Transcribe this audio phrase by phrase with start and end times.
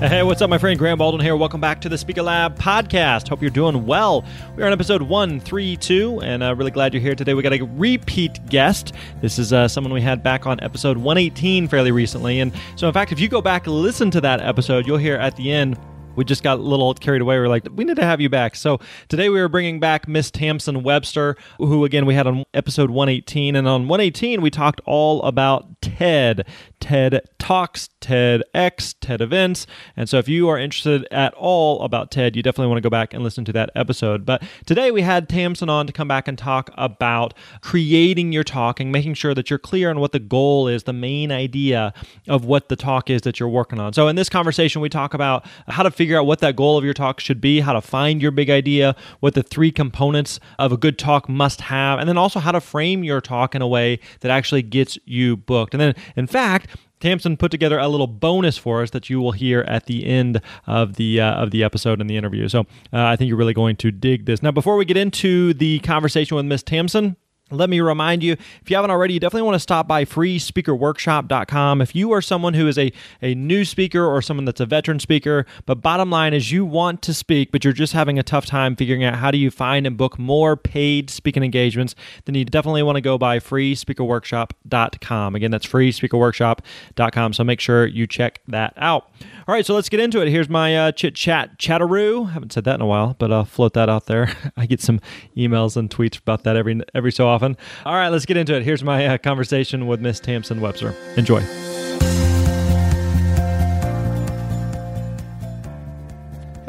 [0.00, 1.36] Hey, what's up, my friend Grant Baldwin here.
[1.36, 3.28] Welcome back to the Speaker Lab podcast.
[3.28, 4.24] Hope you're doing well.
[4.56, 7.34] We're on episode 132, and uh, really glad you're here today.
[7.34, 8.94] We got a repeat guest.
[9.20, 12.40] This is uh, someone we had back on episode 118 fairly recently.
[12.40, 15.16] And so, in fact, if you go back and listen to that episode, you'll hear
[15.16, 15.76] at the end
[16.16, 17.36] we just got a little carried away.
[17.38, 18.56] We are like, we need to have you back.
[18.56, 18.78] So
[19.08, 23.56] today we were bringing back Miss Tamsen Webster, who again we had on episode 118.
[23.56, 26.46] And on 118, we talked all about TED,
[26.80, 29.66] TED Talks, TEDx, TED events.
[29.96, 32.90] And so if you are interested at all about TED, you definitely want to go
[32.90, 34.24] back and listen to that episode.
[34.26, 38.80] But today we had Tamsen on to come back and talk about creating your talk
[38.80, 41.92] and making sure that you're clear on what the goal is, the main idea
[42.28, 43.92] of what the talk is that you're working on.
[43.92, 46.84] So in this conversation, we talk about how to figure out what that goal of
[46.84, 50.72] your talk should be, how to find your big idea, what the three components of
[50.72, 53.68] a good talk must have, and then also how to frame your talk in a
[53.68, 55.74] way that actually gets you booked.
[55.74, 56.69] And then, in fact,
[57.00, 60.40] Tamsen put together a little bonus for us that you will hear at the end
[60.66, 62.48] of the uh, of the episode and the interview.
[62.48, 64.42] So uh, I think you're really going to dig this.
[64.42, 67.16] Now, before we get into the conversation with Miss Tamsen,
[67.50, 71.80] let me remind you, if you haven't already, you definitely want to stop by freespeakerworkshop.com.
[71.80, 75.00] If you are someone who is a, a new speaker or someone that's a veteran
[75.00, 78.46] speaker, but bottom line is you want to speak, but you're just having a tough
[78.46, 81.94] time figuring out how do you find and book more paid speaking engagements,
[82.24, 85.34] then you definitely want to go by freespeakerworkshop.com.
[85.34, 87.32] Again, that's freespeakerworkshop.com.
[87.32, 89.10] So make sure you check that out.
[89.50, 90.28] All right, so let's get into it.
[90.28, 92.26] Here's my uh, chit chat chatteroo.
[92.26, 94.32] Haven't said that in a while, but I'll float that out there.
[94.56, 95.00] I get some
[95.36, 97.56] emails and tweets about that every every so often.
[97.84, 98.62] All right, let's get into it.
[98.62, 100.94] Here's my uh, conversation with Miss Tamsen Webster.
[101.16, 101.42] Enjoy.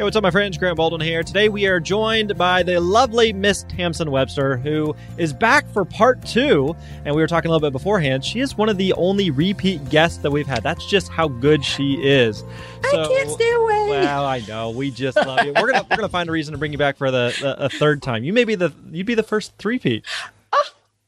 [0.02, 0.58] Hey, what's up, my friends?
[0.58, 1.22] Grant Baldwin here.
[1.22, 6.26] Today we are joined by the lovely Miss Tamsen Webster, who is back for part
[6.26, 6.76] two.
[7.06, 8.26] And we were talking a little bit beforehand.
[8.26, 10.64] She is one of the only repeat guests that we've had.
[10.64, 12.40] That's just how good she is.
[12.90, 13.90] So, I can't stay away.
[13.92, 14.72] Well, I know.
[14.72, 15.54] We just love you.
[15.54, 17.70] We're gonna we're gonna find a reason to bring you back for the, the a
[17.70, 18.24] third time.
[18.24, 20.04] You may be the you'd be the first three peat.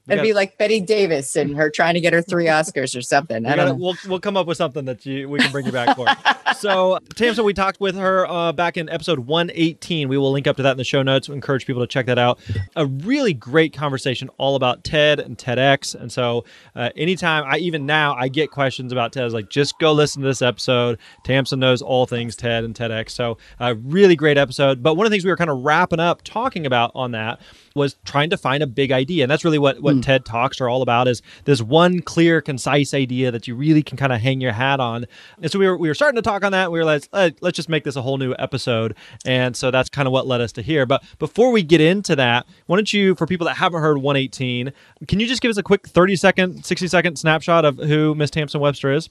[0.08, 3.46] It'd be like Bette Davis and her trying to get her three Oscars or something.
[3.46, 5.72] I don't gotta, We'll, we'll come up with something that you, we can bring you
[5.72, 6.08] back for.
[6.58, 10.10] so, Tamsen, we talked with her uh, back in episode 118.
[10.10, 11.30] We will link up to that in the show notes.
[11.30, 12.40] We encourage people to check that out.
[12.76, 15.96] A really great conversation all about TED and TEDx.
[15.96, 16.44] And so,
[16.76, 19.94] uh, anytime I even now I get questions about TED, I was like, just go
[19.94, 21.00] listen to this episode.
[21.24, 23.12] Tamsen knows all things TED and TEDx.
[23.12, 24.84] So, a uh, really great episode.
[24.84, 27.40] But one of the things we were kind of wrapping up talking about on that
[27.76, 29.24] was trying to find a big idea.
[29.24, 30.04] And that's really what, what mm.
[30.04, 33.98] TED Talks are all about is this one clear, concise idea that you really can
[33.98, 35.06] kind of hang your hat on.
[35.42, 36.72] And so we were, we were starting to talk on that.
[36.72, 38.96] we were like, let's just make this a whole new episode.
[39.26, 40.86] And so that's kind of what led us to here.
[40.86, 44.72] But before we get into that, why don't you, for people that haven't heard 118,
[45.08, 48.30] can you just give us a quick 30 second, 60 second snapshot of who Miss
[48.30, 49.10] Tamsen Webster is?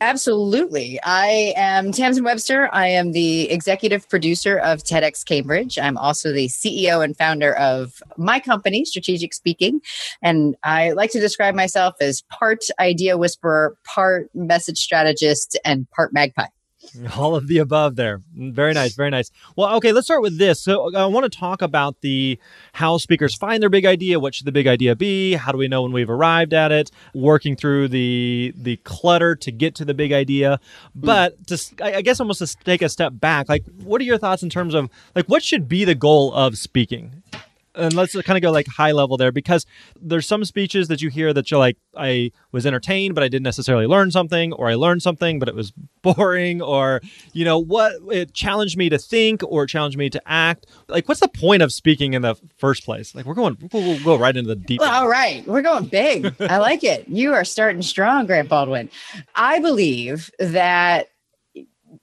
[0.00, 1.00] Absolutely.
[1.02, 2.68] I am Tamsen Webster.
[2.72, 5.76] I am the executive producer of TEDx Cambridge.
[5.76, 9.80] I'm also the CEO and founder of my company, Strategic Speaking.
[10.22, 16.12] And I like to describe myself as part idea whisperer, part message strategist, and part
[16.12, 16.46] magpie.
[17.16, 18.22] All of the above there.
[18.34, 19.30] Very nice, very nice.
[19.56, 20.60] Well, okay, let's start with this.
[20.60, 22.38] So I want to talk about the
[22.72, 24.20] how speakers find their big idea.
[24.20, 25.34] What should the big idea be?
[25.34, 26.90] How do we know when we've arrived at it?
[27.14, 30.60] Working through the the clutter to get to the big idea.
[30.94, 31.06] Hmm.
[31.06, 34.42] But to, I guess almost to take a step back, like what are your thoughts
[34.42, 37.22] in terms of like what should be the goal of speaking?
[37.78, 39.64] And let's kind of go like high level there because
[40.00, 43.44] there's some speeches that you hear that you're like i was entertained but i didn't
[43.44, 45.72] necessarily learn something or i learned something but it was
[46.02, 47.00] boring or
[47.32, 50.66] you know what it challenged me to think or challenged me to act.
[50.88, 53.14] Like what's the point of speaking in the first place?
[53.14, 55.46] Like we're going we'll, go right into the deep well, all right.
[55.46, 56.34] We're going big.
[56.40, 57.08] I like it.
[57.08, 58.90] You are starting strong grant baldwin.
[59.34, 61.08] I believe that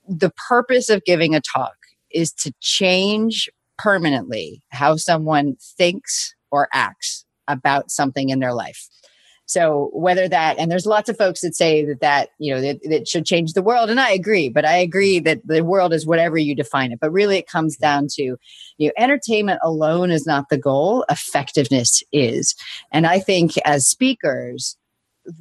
[0.08, 1.74] the purpose of giving a talk
[2.10, 8.88] is to change permanently how someone thinks or acts about something in their life.
[9.48, 12.80] So whether that, and there's lots of folks that say that that, you know, that,
[12.90, 13.90] that should change the world.
[13.90, 15.24] And I agree, but I agree mm-hmm.
[15.24, 16.98] that the world is whatever you define it.
[17.00, 18.36] But really it comes down to,
[18.78, 21.04] you know, entertainment alone is not the goal.
[21.08, 22.56] Effectiveness is.
[22.90, 24.76] And I think as speakers,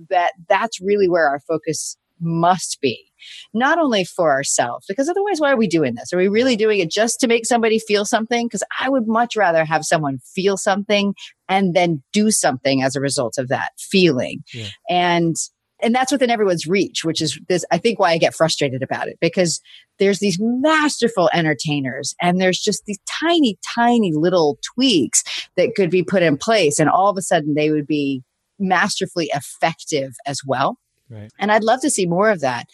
[0.10, 3.12] that that's really where our focus must be
[3.54, 6.80] not only for ourselves because otherwise why are we doing this are we really doing
[6.80, 10.58] it just to make somebody feel something because i would much rather have someone feel
[10.58, 11.14] something
[11.48, 14.68] and then do something as a result of that feeling yeah.
[14.90, 15.36] and
[15.82, 19.08] and that's within everyone's reach which is this i think why i get frustrated about
[19.08, 19.62] it because
[20.00, 25.24] there's these masterful entertainers and there's just these tiny tiny little tweaks
[25.56, 28.24] that could be put in place and all of a sudden they would be
[28.60, 30.78] masterfully effective as well.
[31.10, 31.32] Right.
[31.40, 32.68] And I'd love to see more of that.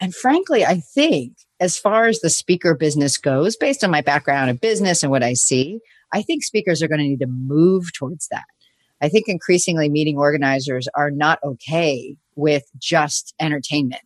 [0.00, 4.50] And frankly, I think as far as the speaker business goes, based on my background
[4.50, 5.80] in business and what I see,
[6.12, 8.44] I think speakers are going to need to move towards that.
[9.02, 14.02] I think increasingly meeting organizers are not okay with just entertainment,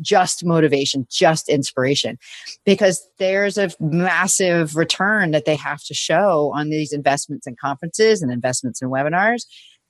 [0.00, 2.18] just motivation, just inspiration,
[2.64, 8.22] because there's a massive return that they have to show on these investments in conferences
[8.22, 9.44] and investments in webinars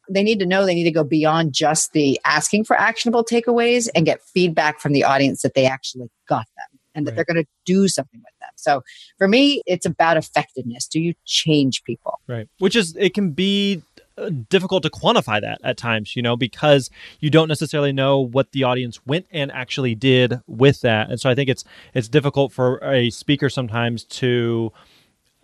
[0.09, 3.89] they need to know they need to go beyond just the asking for actionable takeaways
[3.95, 7.17] and get feedback from the audience that they actually got them and that right.
[7.17, 8.51] they're going to do something with them.
[8.57, 8.83] So
[9.19, 10.87] for me, it's about effectiveness.
[10.87, 12.21] Do you change people?
[12.29, 12.49] Right.
[12.59, 13.83] Which is, it can be
[14.17, 18.53] uh, difficult to quantify that at times, you know, because you don't necessarily know what
[18.53, 21.11] the audience went and actually did with that.
[21.11, 21.65] And so I think it's,
[21.95, 24.73] it's difficult for a speaker sometimes to,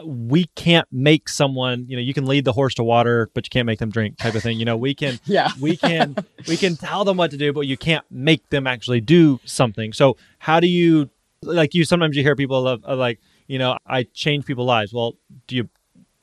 [0.04, 3.50] we can't make someone you know you can lead the horse to water but you
[3.50, 4.58] can't make them drink type of thing.
[4.58, 5.50] You know we can yeah.
[5.60, 6.16] we can
[6.48, 9.92] we can tell them what to do but you can't make them actually do something.
[9.92, 11.10] So how do you
[11.42, 14.92] like you sometimes you hear people of, of like you know i change people's lives.
[14.92, 15.16] Well
[15.46, 15.68] do you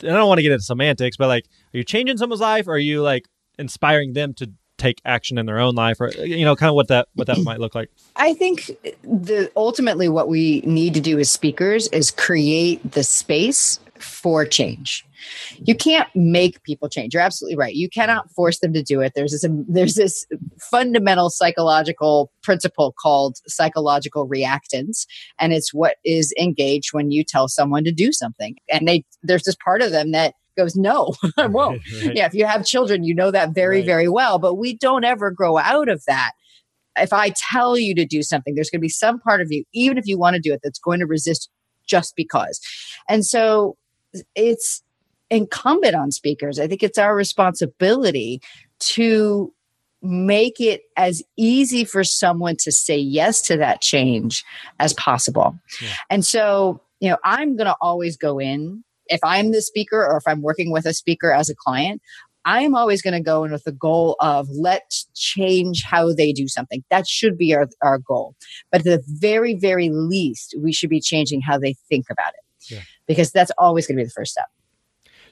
[0.03, 2.67] i don't want to get into semantics but like are you changing someone's life?
[2.67, 3.27] Or are you like
[3.57, 6.87] inspiring them to take action in their own life or you know kind of what
[6.87, 7.89] that what that might look like.
[8.15, 8.67] I think
[9.03, 15.03] the ultimately what we need to do as speakers is create the space for change.
[15.63, 17.13] You can't make people change.
[17.13, 17.73] You're absolutely right.
[17.73, 19.13] You cannot force them to do it.
[19.15, 20.25] There's this there's this
[20.59, 25.05] fundamental psychological principle called psychological reactance
[25.39, 28.55] and it's what is engaged when you tell someone to do something.
[28.71, 31.81] And they there's this part of them that goes, no, I won't.
[32.03, 32.15] Right.
[32.15, 33.85] Yeah, if you have children, you know that very, right.
[33.85, 34.39] very well.
[34.39, 36.31] But we don't ever grow out of that.
[36.97, 39.63] If I tell you to do something, there's going to be some part of you,
[39.73, 41.49] even if you want to do it, that's going to resist
[41.85, 42.59] just because.
[43.07, 43.77] And so
[44.35, 44.83] it's
[45.29, 46.59] incumbent on speakers.
[46.59, 48.41] I think it's our responsibility
[48.79, 49.53] to
[50.01, 54.43] make it as easy for someone to say yes to that change
[54.79, 55.57] as possible.
[55.81, 55.89] Yeah.
[56.09, 60.17] And so, you know, I'm going to always go in if I'm the speaker or
[60.17, 62.01] if I'm working with a speaker as a client,
[62.45, 66.47] I'm always going to go in with the goal of let's change how they do
[66.47, 66.81] something.
[66.89, 68.35] That should be our, our goal.
[68.71, 72.73] But at the very, very least, we should be changing how they think about it
[72.73, 72.81] yeah.
[73.05, 74.45] because that's always going to be the first step.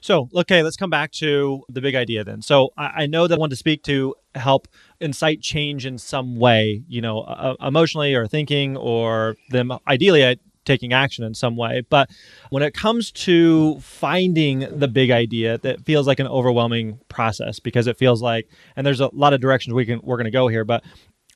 [0.02, 2.42] So, okay, let's come back to the big idea then.
[2.42, 4.68] So, I, I know that I want to speak to help
[5.00, 10.92] incite change in some way, you know, uh, emotionally or thinking, or them ideally taking
[10.92, 11.82] action in some way.
[11.88, 12.10] But
[12.50, 17.86] when it comes to finding the big idea, that feels like an overwhelming process because
[17.86, 20.48] it feels like, and there's a lot of directions we can we're going to go
[20.48, 20.84] here, but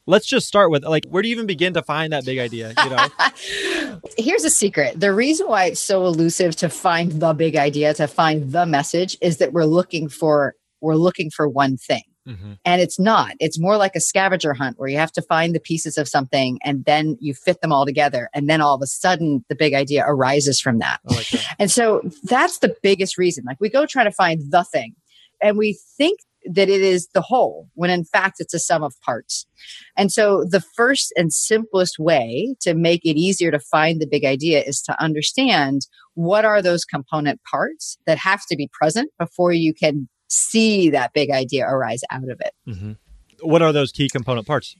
[0.07, 2.75] let's just start with like where do you even begin to find that big idea
[2.85, 4.01] you know?
[4.19, 4.99] Here's a secret.
[4.99, 9.17] The reason why it's so elusive to find the big idea to find the message
[9.21, 12.53] is that we're looking for we're looking for one thing Mm-hmm.
[12.65, 13.33] And it's not.
[13.41, 16.59] It's more like a scavenger hunt where you have to find the pieces of something
[16.63, 18.29] and then you fit them all together.
[18.35, 21.01] And then all of a sudden, the big idea arises from that.
[21.05, 21.57] Like that.
[21.59, 23.45] And so that's the biggest reason.
[23.47, 24.95] Like we go try to find the thing
[25.43, 28.99] and we think that it is the whole when in fact it's a sum of
[29.03, 29.47] parts.
[29.97, 34.25] And so the first and simplest way to make it easier to find the big
[34.25, 39.53] idea is to understand what are those component parts that have to be present before
[39.53, 42.55] you can see that big idea arise out of it.
[42.67, 42.93] Mm-hmm.
[43.43, 44.77] What are those key component parts?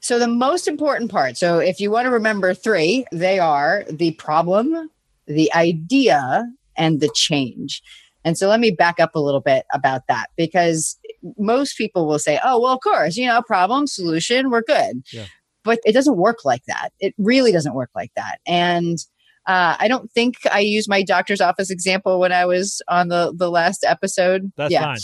[0.00, 4.12] So, the most important part, so if you want to remember three, they are the
[4.12, 4.90] problem,
[5.26, 6.44] the idea,
[6.76, 7.82] and the change.
[8.22, 10.98] And so, let me back up a little bit about that because
[11.38, 15.02] most people will say, oh, well, of course, you know, problem, solution, we're good.
[15.10, 15.24] Yeah.
[15.62, 16.90] But it doesn't work like that.
[17.00, 18.40] It really doesn't work like that.
[18.46, 18.98] And
[19.46, 23.32] uh, I don't think I used my doctor's office example when I was on the
[23.36, 24.52] the last episode.
[24.56, 24.82] That's yeah.
[24.82, 24.98] fine.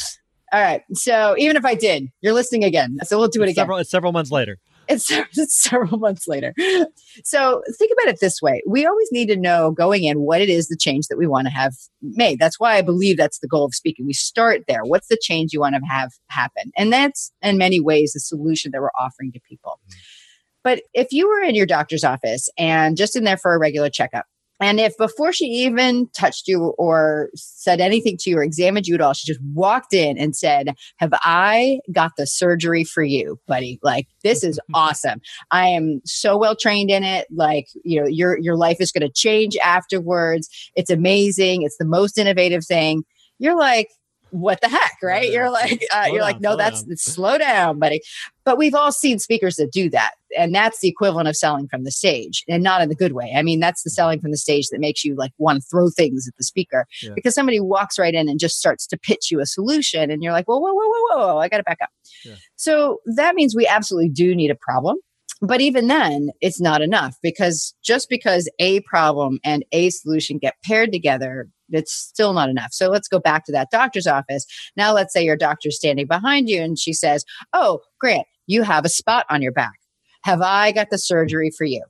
[0.52, 0.82] All right.
[0.94, 2.98] So even if I did, you're listening again.
[3.04, 3.62] So we'll do it it's again.
[3.62, 4.58] Several, it's several months later.
[4.88, 6.52] It's, it's several months later.
[7.24, 8.62] So think about it this way.
[8.66, 11.46] We always need to know going in what it is the change that we want
[11.46, 12.40] to have made.
[12.40, 14.06] That's why I believe that's the goal of speaking.
[14.06, 14.82] We start there.
[14.82, 16.72] What's the change you want to have happen?
[16.76, 19.78] And that's in many ways the solution that we're offering to people.
[19.86, 19.98] Mm-hmm.
[20.62, 23.90] But if you were in your doctor's office and just in there for a regular
[23.90, 24.26] checkup,
[24.60, 28.94] and if before she even touched you or said anything to you or examined you
[28.94, 33.40] at all, she just walked in and said, Have I got the surgery for you,
[33.48, 33.78] buddy?
[33.82, 35.22] Like, this is awesome.
[35.50, 37.26] I am so well trained in it.
[37.30, 40.48] Like, you know, your your life is going to change afterwards.
[40.76, 41.62] It's amazing.
[41.62, 43.04] It's the most innovative thing.
[43.38, 43.88] You're like,
[44.30, 45.30] what the heck, right?
[45.30, 48.00] You're like, uh, you're like, no, that's slow down, buddy.
[48.50, 51.84] But we've all seen speakers that do that, and that's the equivalent of selling from
[51.84, 53.32] the stage, and not in the good way.
[53.36, 55.88] I mean, that's the selling from the stage that makes you like want to throw
[55.88, 57.12] things at the speaker yeah.
[57.14, 60.32] because somebody walks right in and just starts to pitch you a solution, and you're
[60.32, 61.90] like, whoa, whoa, whoa, whoa, whoa, I got to back up.
[62.24, 62.34] Yeah.
[62.56, 64.96] So that means we absolutely do need a problem.
[65.40, 70.56] But even then, it's not enough because just because a problem and a solution get
[70.64, 72.72] paired together it's still not enough.
[72.72, 74.46] So let's go back to that doctor's office.
[74.76, 78.84] Now, let's say your doctor's standing behind you and she says, Oh, Grant, you have
[78.84, 79.78] a spot on your back.
[80.22, 81.84] Have I got the surgery for you?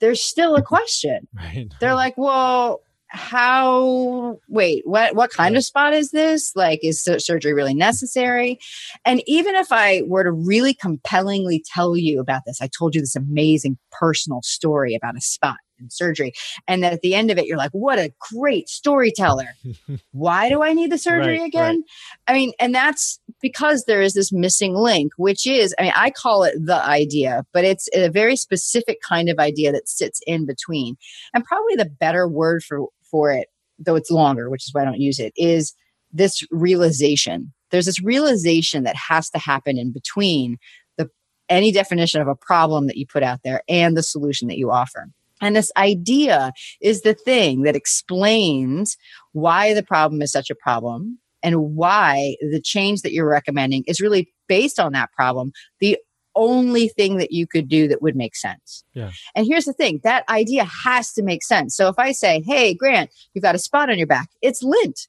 [0.00, 1.28] There's still a question.
[1.34, 1.72] Right.
[1.80, 7.52] They're like, Well, how wait what what kind of spot is this like is surgery
[7.52, 8.58] really necessary
[9.04, 13.00] and even if i were to really compellingly tell you about this i told you
[13.00, 16.32] this amazing personal story about a spot in surgery.
[16.66, 19.48] And then at the end of it, you're like, what a great storyteller.
[20.12, 21.76] Why do I need the surgery right, again?
[21.76, 21.84] Right.
[22.28, 26.08] I mean, and that's because there is this missing link, which is, I mean, I
[26.08, 30.46] call it the idea, but it's a very specific kind of idea that sits in
[30.46, 30.96] between.
[31.34, 33.48] And probably the better word for, for it,
[33.78, 35.74] though it's longer, which is why I don't use it, is
[36.10, 37.52] this realization.
[37.70, 40.56] There's this realization that has to happen in between
[40.96, 41.10] the
[41.50, 44.70] any definition of a problem that you put out there and the solution that you
[44.70, 45.10] offer.
[45.42, 48.96] And this idea is the thing that explains
[49.32, 54.00] why the problem is such a problem and why the change that you're recommending is
[54.00, 55.52] really based on that problem.
[55.78, 55.98] The
[56.34, 58.82] only thing that you could do that would make sense.
[58.94, 59.12] Yeah.
[59.36, 61.76] And here's the thing that idea has to make sense.
[61.76, 65.06] So if I say, hey, Grant, you've got a spot on your back, it's lint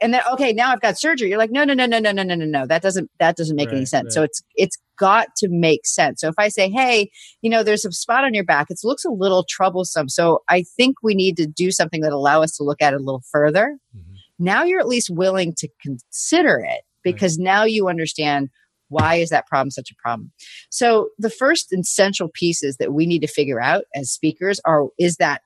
[0.00, 2.22] and then okay now i've got surgery you're like no no no no no no
[2.22, 4.12] no no no that doesn't that doesn't make right, any sense right.
[4.12, 7.10] so it's it's got to make sense so if i say hey
[7.42, 10.62] you know there's a spot on your back it looks a little troublesome so i
[10.76, 13.22] think we need to do something that allow us to look at it a little
[13.30, 14.07] further mm-hmm.
[14.38, 17.00] Now you're at least willing to consider it mm-hmm.
[17.02, 17.44] because right.
[17.44, 18.50] now you understand
[18.88, 20.32] why is that problem such a problem.
[20.70, 25.16] So the first essential pieces that we need to figure out as speakers are is
[25.16, 25.42] that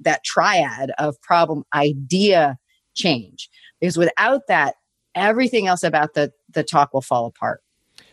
[0.00, 2.56] that triad of problem idea
[2.94, 3.50] change.
[3.80, 4.76] Because without that
[5.14, 7.60] everything else about the the talk will fall apart.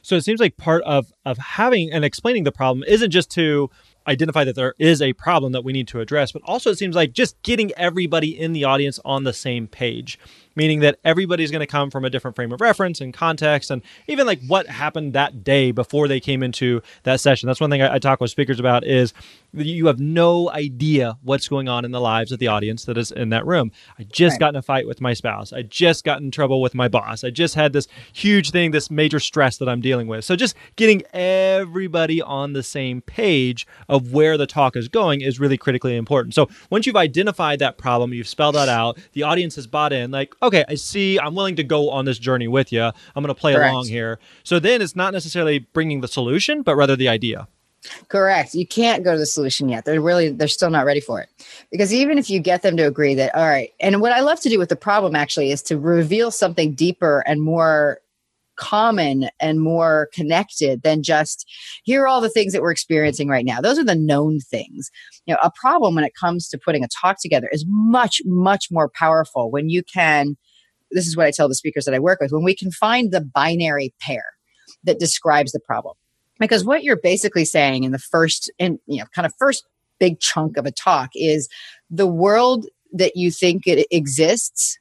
[0.01, 3.69] So it seems like part of of having and explaining the problem isn't just to
[4.07, 6.95] identify that there is a problem that we need to address but also it seems
[6.95, 10.19] like just getting everybody in the audience on the same page
[10.55, 13.81] meaning that everybody's going to come from a different frame of reference and context and
[14.07, 17.47] even like what happened that day before they came into that session.
[17.47, 19.13] That's one thing i, I talk with speakers about is
[19.53, 23.11] you have no idea what's going on in the lives of the audience that is
[23.11, 23.71] in that room.
[23.99, 24.39] I just right.
[24.39, 25.53] got in a fight with my spouse.
[25.53, 27.23] I just got in trouble with my boss.
[27.23, 30.25] I just had this huge thing this major stress that i'm dealing with.
[30.25, 35.39] So just getting everybody on the same page of where the talk is going is
[35.39, 36.33] really critically important.
[36.33, 40.11] So once you've identified that problem you've spelled that out the audience has bought in
[40.11, 42.83] like okay, I see, I'm willing to go on this journey with you.
[42.83, 43.71] I'm going to play Correct.
[43.71, 44.19] along here.
[44.43, 47.47] So then it's not necessarily bringing the solution, but rather the idea.
[48.07, 48.55] Correct.
[48.55, 49.83] You can't go to the solution yet.
[49.83, 51.29] They're really, they're still not ready for it.
[51.71, 54.39] Because even if you get them to agree that, all right, and what I love
[54.41, 57.99] to do with the problem actually is to reveal something deeper and more
[58.55, 61.49] common and more connected than just
[61.83, 63.61] here are all the things that we're experiencing right now.
[63.61, 64.89] Those are the known things.
[65.25, 68.67] You know, a problem when it comes to putting a talk together is much, much
[68.71, 70.37] more powerful when you can.
[70.91, 73.11] This is what I tell the speakers that I work with when we can find
[73.11, 74.25] the binary pair
[74.83, 75.95] that describes the problem.
[76.39, 79.65] Because what you're basically saying in the first, in you know, kind of first
[79.99, 81.47] big chunk of a talk is
[81.89, 84.77] the world that you think it exists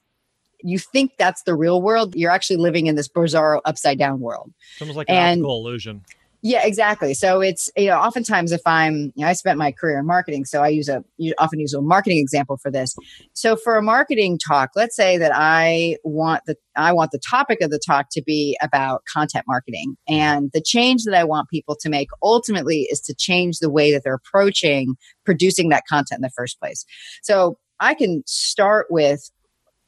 [0.63, 2.15] you think that's the real world.
[2.15, 4.53] You're actually living in this bizarre upside down world.
[4.73, 6.05] It's almost like an and, optical illusion.
[6.45, 7.15] Yeah, exactly.
[7.15, 10.45] So it's you know, oftentimes if I'm, you know, I spent my career in marketing,
[10.45, 12.97] so I use a you often use a marketing example for this.
[13.33, 17.61] So for a marketing talk, let's say that I want the I want the topic
[17.61, 21.77] of the talk to be about content marketing, and the change that I want people
[21.77, 26.23] to make ultimately is to change the way that they're approaching producing that content in
[26.23, 26.85] the first place.
[27.23, 29.31] So I can start with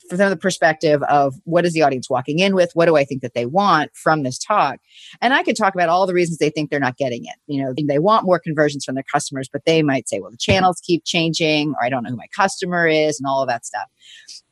[0.09, 2.71] from the perspective of what is the audience walking in with?
[2.75, 4.79] What do I think that they want from this talk?
[5.21, 7.37] And I could talk about all the reasons they think they're not getting it.
[7.47, 10.37] You know, they want more conversions from their customers, but they might say, well, the
[10.37, 13.65] channels keep changing, or I don't know who my customer is, and all of that
[13.65, 13.87] stuff.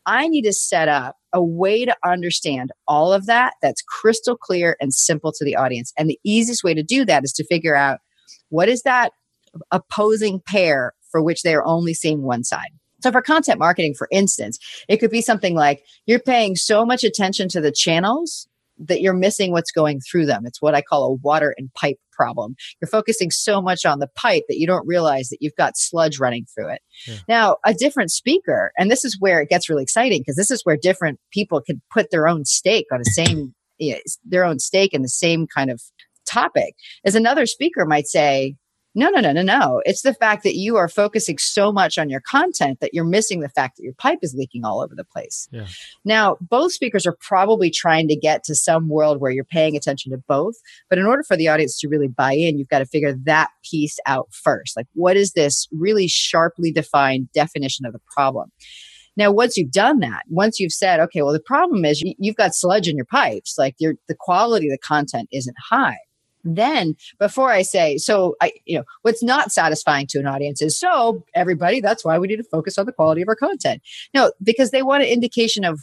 [0.04, 4.76] I need to set up a way to understand all of that that's crystal clear
[4.80, 5.92] and simple to the audience.
[5.97, 8.00] And the easiest way to do that is to figure out
[8.49, 9.12] what is that
[9.71, 12.71] opposing pair for which they are only seeing one side.
[13.02, 17.04] So for content marketing, for instance, it could be something like you're paying so much
[17.04, 20.44] attention to the channels that you're missing what's going through them.
[20.47, 22.54] It's what I call a water and pipe problem.
[22.80, 26.18] You're focusing so much on the pipe that you don't realize that you've got sludge
[26.18, 26.80] running through it.
[27.06, 27.16] Yeah.
[27.28, 30.62] Now, a different speaker, and this is where it gets really exciting because this is
[30.64, 34.59] where different people can put their own stake on the same, you know, their own
[34.59, 35.80] stake in the same kind of
[36.26, 36.75] topic.
[37.04, 38.56] As another speaker might say,
[38.94, 39.82] no, no, no, no, no.
[39.87, 43.40] It's the fact that you are focusing so much on your content that you're missing
[43.40, 45.49] the fact that your pipe is leaking all over the place.
[45.50, 45.66] Yeah.
[46.04, 50.12] Now, both speakers are probably trying to get to some world where you're paying attention
[50.12, 50.56] to both.
[50.90, 53.49] But in order for the audience to really buy in, you've got to figure that
[53.68, 54.76] piece out first.
[54.76, 58.52] Like, what is this really sharply defined definition of the problem?
[59.16, 62.54] Now, once you've done that, once you've said, okay, well, the problem is you've got
[62.54, 65.99] sludge in your pipes, like your the quality of the content isn't high
[66.44, 70.78] then before I say, so I, you know, what's not satisfying to an audience is
[70.78, 73.82] so everybody, that's why we need to focus on the quality of our content.
[74.14, 75.80] No, because they want an indication of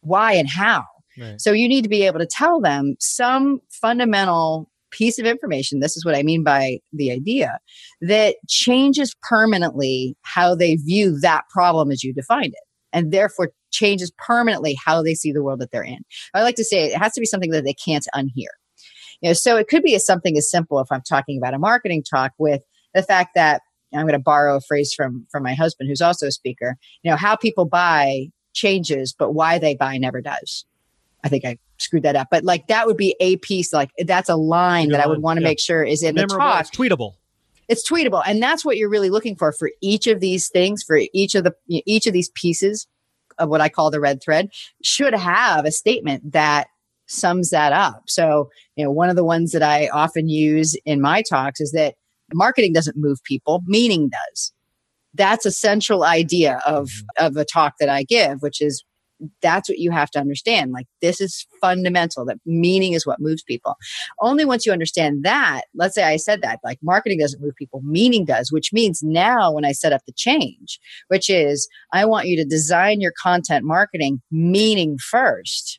[0.00, 0.84] why and how.
[1.18, 1.40] Right.
[1.40, 5.80] So you need to be able to tell them some fundamental piece of information.
[5.80, 7.58] This is what I mean by the idea
[8.00, 12.64] that changes permanently how they view that problem as you defined it.
[12.92, 16.04] And therefore changes permanently how they see the world that they're in.
[16.32, 18.50] I like to say it has to be something that they can't unhear.
[19.20, 22.02] You know, so it could be something as simple if I'm talking about a marketing
[22.02, 22.62] talk with
[22.94, 26.26] the fact that I'm going to borrow a phrase from from my husband who's also
[26.26, 26.76] a speaker.
[27.02, 30.64] You know, how people buy changes, but why they buy never does.
[31.22, 33.72] I think I screwed that up, but like that would be a piece.
[33.72, 35.48] Like that's a line that I would want to yeah.
[35.48, 36.60] make sure is in Memorable, the talk.
[36.60, 37.14] It's tweetable.
[37.66, 40.82] It's tweetable, and that's what you're really looking for for each of these things.
[40.82, 42.86] For each of the each of these pieces
[43.38, 44.50] of what I call the red thread
[44.82, 46.68] should have a statement that
[47.14, 48.02] sums that up.
[48.06, 51.72] So, you know, one of the ones that I often use in my talks is
[51.72, 51.94] that
[52.32, 54.52] marketing doesn't move people, meaning does.
[55.14, 57.26] That's a central idea of mm-hmm.
[57.26, 58.84] of a talk that I give, which is
[59.42, 60.72] that's what you have to understand.
[60.72, 63.76] Like this is fundamental that meaning is what moves people.
[64.20, 67.80] Only once you understand that, let's say I said that, like marketing doesn't move people,
[67.84, 72.26] meaning does, which means now when I set up the change, which is I want
[72.26, 75.78] you to design your content marketing meaning first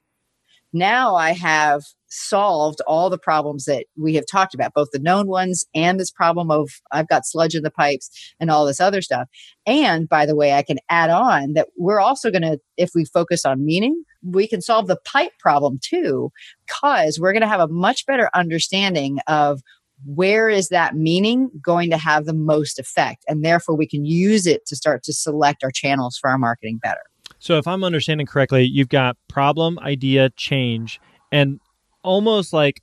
[0.75, 5.27] now I have solved all the problems that we have talked about, both the known
[5.27, 8.09] ones and this problem of I've got sludge in the pipes
[8.39, 9.27] and all this other stuff.
[9.65, 13.05] And by the way, I can add on that we're also going to, if we
[13.05, 16.31] focus on meaning, we can solve the pipe problem too,
[16.67, 19.61] because we're going to have a much better understanding of
[20.05, 23.23] where is that meaning going to have the most effect.
[23.27, 26.79] And therefore, we can use it to start to select our channels for our marketing
[26.81, 27.01] better.
[27.45, 30.99] So if I'm understanding correctly, you've got problem, idea, change,
[31.31, 31.59] and
[32.01, 32.81] almost like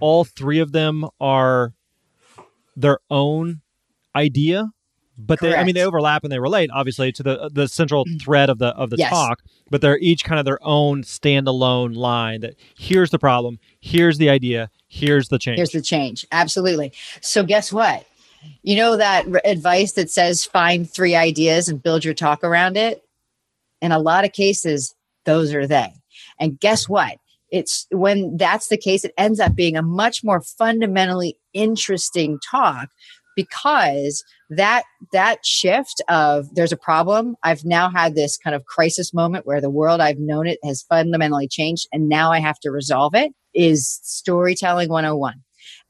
[0.00, 1.74] all three of them are
[2.76, 3.60] their own
[4.16, 4.70] idea
[5.18, 5.54] but Correct.
[5.54, 8.20] they i mean they overlap and they relate obviously to the the central mm.
[8.20, 9.10] thread of the of the yes.
[9.10, 14.18] talk but they're each kind of their own standalone line that here's the problem here's
[14.18, 18.06] the idea here's the change here's the change absolutely so guess what
[18.62, 23.03] you know that advice that says find three ideas and build your talk around it
[23.84, 24.94] in a lot of cases,
[25.26, 25.92] those are they.
[26.40, 27.18] And guess what?
[27.50, 32.88] It's when that's the case, it ends up being a much more fundamentally interesting talk
[33.36, 39.12] because that that shift of there's a problem i've now had this kind of crisis
[39.12, 42.70] moment where the world i've known it has fundamentally changed and now i have to
[42.70, 45.34] resolve it is storytelling 101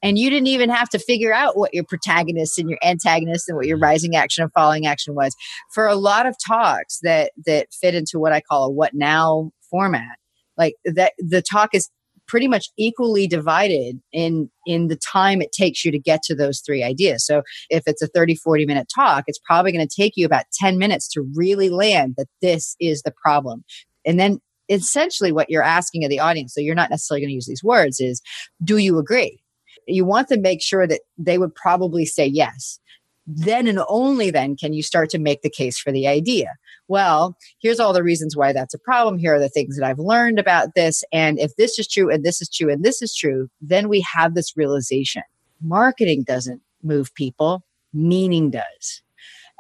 [0.05, 3.57] and you didn't even have to figure out what your protagonist and your antagonist and
[3.57, 3.85] what your mm-hmm.
[3.85, 5.35] rising action and falling action was.
[5.73, 9.51] For a lot of talks that that fit into what i call a what now
[9.71, 10.19] format
[10.57, 11.89] like that the talk is
[12.27, 16.61] pretty much equally divided in in the time it takes you to get to those
[16.61, 17.25] three ideas.
[17.27, 20.45] So if it's a 30 40 minute talk it's probably going to take you about
[20.61, 23.65] 10 minutes to really land that this is the problem.
[24.07, 24.39] And then
[24.71, 27.63] essentially what you're asking of the audience so you're not necessarily going to use these
[27.63, 28.23] words is
[28.63, 29.44] do you agree
[29.87, 32.79] you want to make sure that they would probably say yes.
[33.27, 36.55] Then and only then can you start to make the case for the idea.
[36.89, 39.19] Well, here's all the reasons why that's a problem.
[39.19, 41.03] Here are the things that I've learned about this.
[41.13, 44.05] And if this is true and this is true and this is true, then we
[44.15, 45.23] have this realization.
[45.63, 49.03] Marketing doesn't move people, meaning does.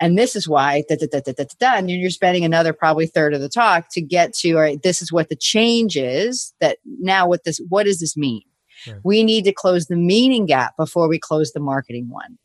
[0.00, 3.06] And this is why, da, da, da, da, da, da, and you're spending another probably
[3.06, 6.52] third of the talk to get to, all right, this is what the change is
[6.60, 8.42] that now what this, what does this mean?
[8.86, 9.00] Right.
[9.02, 12.38] We need to close the meaning gap before we close the marketing one.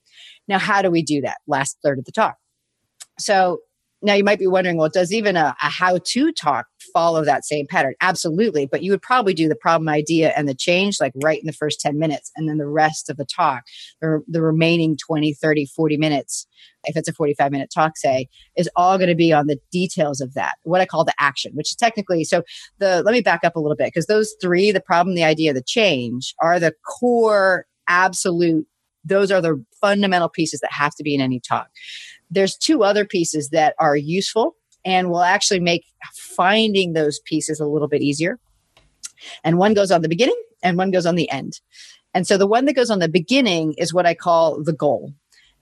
[0.47, 1.37] Now, how do we do that?
[1.47, 2.37] Last third of the talk.
[3.19, 3.59] So
[4.01, 7.45] now you might be wondering, well, does even a, a how to talk follow that
[7.45, 7.93] same pattern?
[8.01, 8.65] Absolutely.
[8.65, 11.53] But you would probably do the problem idea and the change like right in the
[11.53, 12.31] first 10 minutes.
[12.35, 13.63] And then the rest of the talk,
[14.01, 16.47] or the remaining 20, 30, 40 minutes,
[16.85, 20.21] if it's a 45 minute talk, say, is all going to be on the details
[20.21, 22.43] of that, what I call the action, which is technically so
[22.79, 25.53] the let me back up a little bit because those three, the problem, the idea,
[25.53, 28.67] the change, are the core absolute
[29.05, 31.69] those are the fundamental pieces that have to be in any talk.
[32.29, 37.65] There's two other pieces that are useful and will actually make finding those pieces a
[37.65, 38.39] little bit easier.
[39.43, 41.59] And one goes on the beginning and one goes on the end.
[42.13, 45.13] And so the one that goes on the beginning is what I call the goal.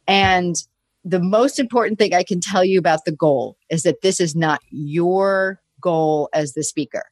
[0.08, 0.56] And
[1.04, 4.36] the most important thing I can tell you about the goal is that this is
[4.36, 7.06] not your goal as the speaker.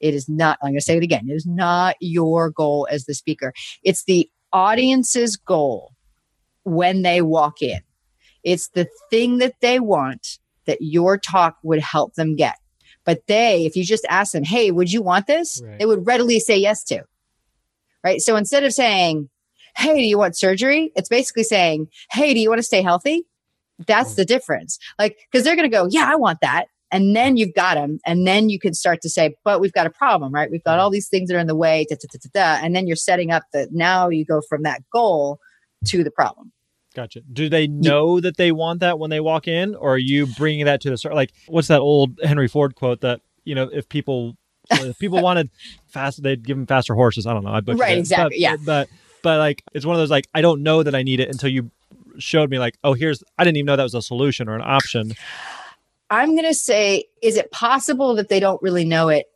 [0.00, 3.04] It is not, I'm going to say it again, it is not your goal as
[3.04, 3.52] the speaker.
[3.84, 5.92] It's the audience's goal
[6.64, 7.80] when they walk in.
[8.42, 12.56] It's the thing that they want that your talk would help them get.
[13.04, 15.60] But they, if you just ask them, hey, would you want this?
[15.64, 15.78] Right.
[15.78, 17.02] They would readily say yes to.
[18.04, 18.20] Right.
[18.20, 19.28] So instead of saying,
[19.76, 20.92] hey, do you want surgery?
[20.96, 23.24] It's basically saying, hey, do you want to stay healthy?
[23.86, 24.16] That's hmm.
[24.16, 24.78] the difference.
[24.98, 26.66] Like, because they're going to go, yeah, I want that.
[26.90, 27.98] And then you've got them.
[28.04, 30.50] And then you can start to say, but we've got a problem, right?
[30.50, 31.86] We've got all these things that are in the way.
[31.88, 35.38] Da, da, da, and then you're setting up that now you go from that goal
[35.86, 36.52] to the problem.
[36.94, 37.20] Gotcha.
[37.32, 40.66] Do they know that they want that when they walk in, or are you bringing
[40.66, 41.14] that to the start?
[41.14, 44.36] Like, what's that old Henry Ford quote that you know, if people
[44.70, 45.50] if people wanted
[45.88, 47.26] fast, they'd give them faster horses.
[47.26, 47.50] I don't know.
[47.50, 47.98] I right, it.
[47.98, 48.36] exactly.
[48.36, 48.56] But, yeah.
[48.64, 48.88] But
[49.22, 51.50] but like, it's one of those like I don't know that I need it until
[51.50, 51.70] you
[52.18, 54.62] showed me like, oh, here's I didn't even know that was a solution or an
[54.62, 55.14] option.
[56.10, 59.31] I'm going to say, is it possible that they don't really know it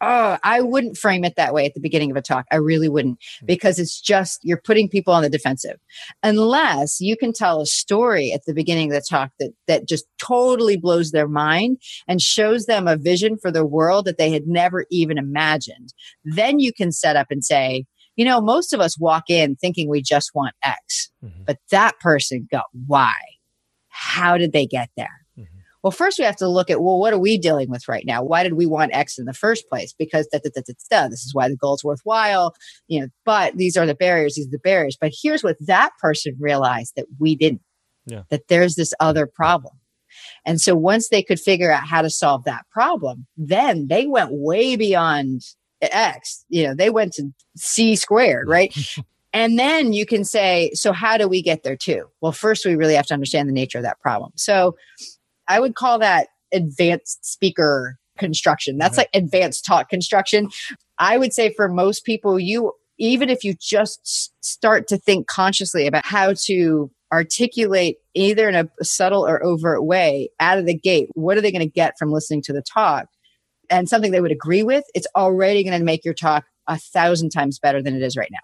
[0.00, 2.46] oh, I wouldn't frame it that way at the beginning of a talk.
[2.50, 3.46] I really wouldn't hmm.
[3.46, 5.78] because it's just you're putting people on the defensive.
[6.22, 10.06] Unless you can tell a story at the beginning of the talk that that just
[10.18, 14.46] totally blows their mind and shows them a vision for the world that they had
[14.46, 15.92] never even imagined.
[16.24, 19.88] Then you can set up and say, you know, most of us walk in thinking
[19.88, 21.44] we just want X, mm-hmm.
[21.46, 23.14] but that person got Y.
[23.88, 25.24] How did they get there?
[25.82, 28.22] Well, first we have to look at well, what are we dealing with right now?
[28.22, 29.94] Why did we want X in the first place?
[29.96, 32.54] Because da, da, da, da, da, this is why the goal is worthwhile.
[32.88, 34.34] You know, but these are the barriers.
[34.34, 34.96] These are the barriers.
[35.00, 37.62] But here's what that person realized that we didn't.
[38.06, 38.22] Yeah.
[38.30, 39.74] That there's this other problem.
[40.44, 44.30] And so once they could figure out how to solve that problem, then they went
[44.32, 45.42] way beyond
[45.80, 46.44] X.
[46.48, 48.74] You know, they went to C squared, right?
[49.34, 52.06] And then you can say, so how do we get there too?
[52.20, 54.32] Well, first, we really have to understand the nature of that problem.
[54.36, 54.74] So
[55.48, 58.78] I would call that advanced speaker construction.
[58.78, 59.06] That's uh-huh.
[59.12, 60.50] like advanced talk construction.
[60.98, 65.86] I would say for most people, you, even if you just start to think consciously
[65.86, 71.08] about how to articulate either in a subtle or overt way out of the gate,
[71.14, 73.06] what are they going to get from listening to the talk?
[73.70, 77.30] And something they would agree with, it's already going to make your talk a thousand
[77.30, 78.38] times better than it is right now.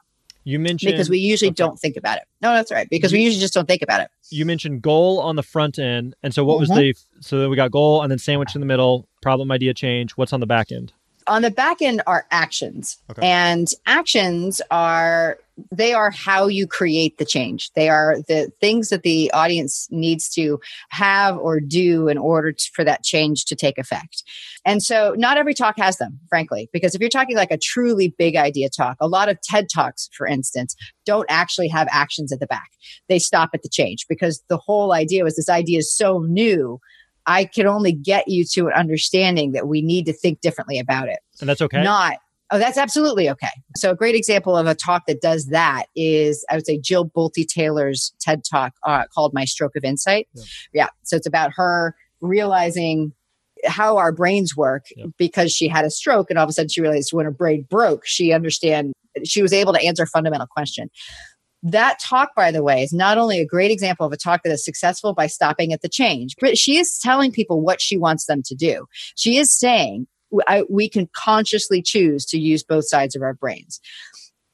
[0.45, 1.55] You mentioned because we usually okay.
[1.55, 2.25] don't think about it.
[2.43, 2.89] No, that's right.
[2.89, 4.11] Because we usually just don't think about it.
[4.31, 6.73] You mentioned goal on the front end, and so what mm-hmm.
[6.73, 6.95] was the?
[7.21, 9.09] So then we got goal, and then sandwich in the middle.
[9.23, 10.13] Problem, idea, change.
[10.13, 10.93] What's on the back end?
[11.27, 13.27] On the back end are actions, okay.
[13.27, 15.39] and actions are
[15.71, 17.71] they are how you create the change.
[17.75, 20.59] They are the things that the audience needs to
[20.89, 24.23] have or do in order to, for that change to take effect.
[24.65, 28.15] And so not every talk has them, frankly, because if you're talking like a truly
[28.19, 30.75] big idea talk, a lot of TED Talks, for instance,
[31.07, 32.71] don't actually have actions at the back.
[33.09, 36.81] They stop at the change because the whole idea was this idea is so new
[37.27, 41.09] I can only get you to an understanding that we need to think differently about
[41.09, 41.21] it.
[41.41, 41.83] And that's okay.
[41.83, 42.19] Not
[42.51, 43.51] Oh, that's absolutely okay.
[43.75, 47.09] So, a great example of a talk that does that is, I would say, Jill
[47.09, 50.29] Bolte Taylor's TED talk uh, called My Stroke of Insight.
[50.35, 50.45] Yeah.
[50.73, 50.89] yeah.
[51.03, 53.13] So, it's about her realizing
[53.67, 55.07] how our brains work yeah.
[55.17, 57.67] because she had a stroke and all of a sudden she realized when her brain
[57.71, 58.93] broke, she understand
[59.25, 60.91] she was able to answer a fundamental question.
[61.65, 64.53] That talk, by the way, is not only a great example of a talk that
[64.53, 68.27] is successful by stopping at the change, but she is telling people what she wants
[68.27, 68.87] them to do.
[69.17, 70.07] She is saying,
[70.47, 73.81] I, we can consciously choose to use both sides of our brains.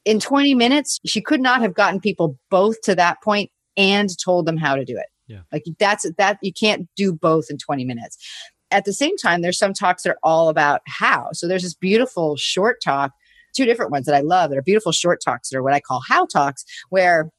[0.04, 4.46] In 20 minutes, she could not have gotten people both to that point and told
[4.46, 5.06] them how to do it.
[5.26, 5.40] Yeah.
[5.52, 8.18] Like that's that you can't do both in 20 minutes.
[8.70, 11.30] At the same time, there's some talks that are all about how.
[11.32, 13.12] So there's this beautiful short talk,
[13.54, 15.80] two different ones that I love that are beautiful short talks that are what I
[15.80, 17.30] call how talks, where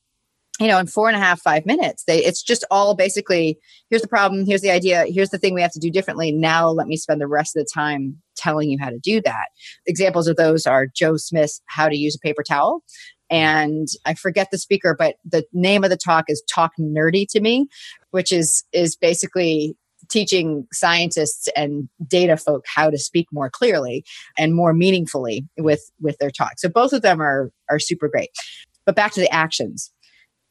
[0.60, 2.04] you know, in four and a half, five minutes.
[2.04, 3.58] They it's just all basically
[3.90, 6.32] here's the problem, here's the idea, here's the thing we have to do differently.
[6.32, 9.48] Now let me spend the rest of the time telling you how to do that.
[9.88, 12.84] Examples of those are Joe Smith's How to Use a Paper Towel.
[13.32, 17.40] And I forget the speaker, but the name of the talk is Talk Nerdy to
[17.40, 17.68] Me,
[18.12, 19.76] which is is basically
[20.10, 24.04] teaching scientists and data folk how to speak more clearly
[24.38, 26.54] and more meaningfully with with their talk.
[26.58, 28.30] So both of them are are super great.
[28.86, 29.92] But back to the actions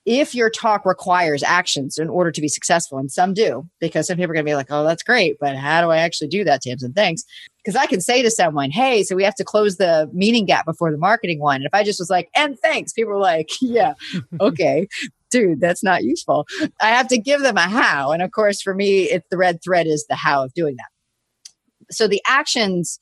[0.07, 4.17] if your talk requires actions in order to be successful, and some do, because some
[4.17, 6.43] people are going to be like, oh, that's great, but how do I actually do
[6.45, 6.93] that, Tamsen?
[6.93, 7.23] Thanks.
[7.63, 10.65] Because I can say to someone, hey, so we have to close the meaning gap
[10.65, 11.57] before the marketing one.
[11.57, 13.95] And if I just was like, and thanks, people are like, yeah,
[14.41, 14.89] okay.
[15.31, 16.47] Dude, that's not useful.
[16.81, 18.12] I have to give them a how.
[18.12, 21.95] And of course, for me, it's the red thread is the how of doing that.
[21.95, 22.99] So the actions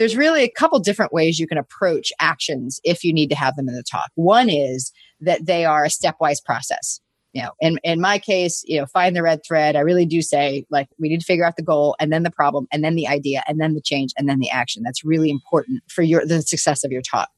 [0.00, 3.54] there's really a couple different ways you can approach actions if you need to have
[3.54, 4.10] them in the talk.
[4.14, 7.00] One is that they are a stepwise process.
[7.34, 9.76] You know, in, in my case, you know, find the red thread.
[9.76, 12.30] I really do say like we need to figure out the goal and then the
[12.30, 14.82] problem and then the idea and then the change and then the action.
[14.82, 17.28] That's really important for your the success of your talk.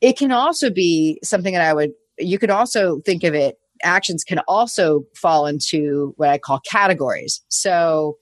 [0.00, 4.24] It can also be something that I would you could also think of it actions
[4.24, 7.42] can also fall into what I call categories.
[7.48, 8.16] So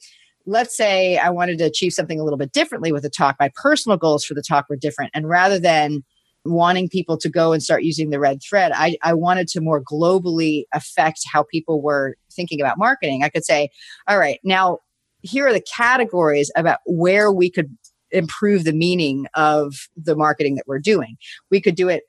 [0.47, 3.37] let's say I wanted to achieve something a little bit differently with the talk.
[3.41, 5.11] My personal goals for the talk were different.
[5.15, 6.05] And rather than
[6.45, 9.83] wanting people to go and start using the red thread, I, I wanted to more
[9.83, 13.25] globally affect how people were thinking about marketing.
[13.25, 13.71] I could say,
[14.07, 14.79] all right, now
[15.23, 17.77] here are the categories about where we could
[18.13, 21.17] improve the meaning of the marketing that we're doing.
[21.51, 22.05] We could do it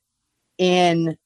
[0.60, 1.18] in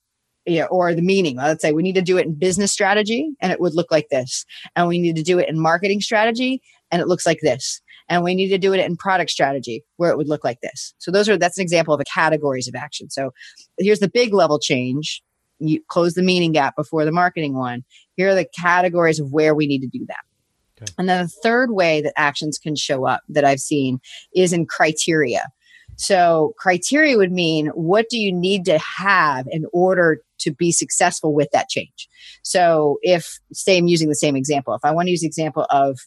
[0.45, 1.37] you know, or the meaning.
[1.37, 4.09] Let's say we need to do it in business strategy and it would look like
[4.09, 4.45] this.
[4.75, 7.81] And we need to do it in marketing strategy and it looks like this.
[8.09, 10.93] And we need to do it in product strategy where it would look like this.
[10.97, 13.09] So those are that's an example of the categories of action.
[13.09, 13.31] So
[13.77, 15.21] here's the big level change.
[15.59, 17.83] You close the meaning gap before the marketing one.
[18.15, 20.81] Here are the categories of where we need to do that.
[20.81, 20.91] Okay.
[20.97, 23.99] And then the third way that actions can show up that I've seen
[24.35, 25.47] is in criteria.
[25.95, 31.33] So criteria would mean what do you need to have in order to be successful
[31.33, 32.07] with that change?
[32.43, 35.67] So if say I'm using the same example, if I want to use the example
[35.69, 35.99] of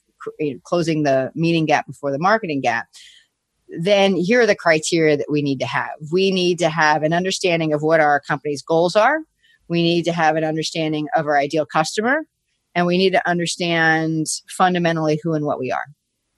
[0.64, 2.87] closing the meaning gap before the marketing gap
[3.68, 5.90] then here are the criteria that we need to have.
[6.12, 9.20] We need to have an understanding of what our company's goals are.
[9.68, 12.27] We need to have an understanding of our ideal customer
[12.75, 15.87] and we need to understand fundamentally who and what we are.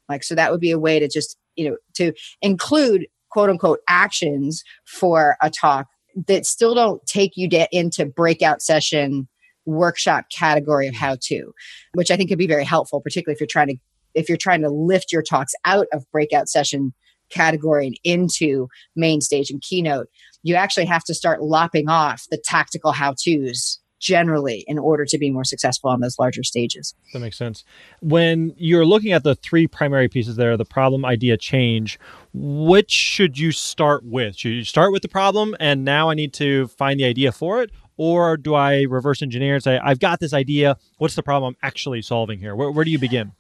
[0.08, 3.80] Like so that would be a way to just you know to include quote unquote
[3.86, 5.88] actions for a talk
[6.26, 9.28] that still don't take you into breakout session
[9.66, 11.04] workshop category of mm-hmm.
[11.04, 11.52] how to,
[11.92, 13.76] which I think could be very helpful, particularly if you're trying to
[14.14, 16.94] if you're trying to lift your talks out of breakout session
[17.28, 20.06] category and into main stage and keynote.
[20.42, 25.18] You actually have to start lopping off the tactical how to's generally in order to
[25.18, 26.94] be more successful on those larger stages.
[27.12, 27.64] That makes sense.
[28.00, 31.98] When you're looking at the three primary pieces there, the problem, idea, change,
[32.32, 34.36] which should you start with?
[34.36, 37.62] Should you start with the problem and now I need to find the idea for
[37.62, 37.70] it?
[37.96, 40.76] Or do I reverse engineer and say, I've got this idea.
[40.98, 42.54] What's the problem I'm actually solving here?
[42.54, 43.32] Where, where do you begin?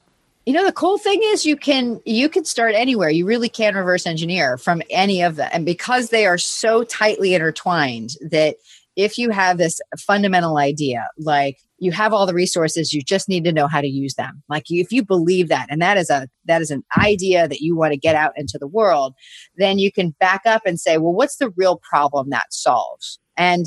[0.46, 3.10] You know, the cool thing is you can you can start anywhere.
[3.10, 5.50] You really can reverse engineer from any of them.
[5.52, 8.54] And because they are so tightly intertwined that
[8.96, 13.44] if you have this fundamental idea, like you have all the resources, you just need
[13.44, 14.42] to know how to use them.
[14.48, 17.76] Like if you believe that, and that is a that is an idea that you
[17.76, 19.14] want to get out into the world,
[19.56, 23.18] then you can back up and say, well, what's the real problem that solves?
[23.36, 23.66] And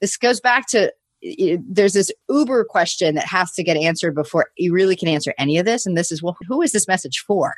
[0.00, 0.92] this goes back to
[1.68, 5.58] there's this uber question that has to get answered before you really can answer any
[5.58, 7.54] of this and this is well who is this message for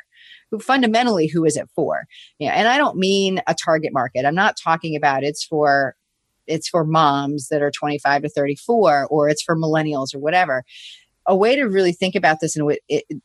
[0.49, 2.05] who fundamentally who is it for
[2.39, 5.95] yeah and i don't mean a target market i'm not talking about it's for
[6.47, 10.63] it's for moms that are 25 to 34 or it's for millennials or whatever
[11.27, 12.75] a way to really think about this and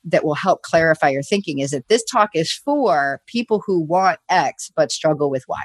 [0.04, 4.18] that will help clarify your thinking is that this talk is for people who want
[4.28, 5.62] x but struggle with y